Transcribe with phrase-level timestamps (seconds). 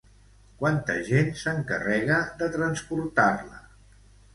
[0.61, 3.67] Quanta gent s'encarrega de transportar-la?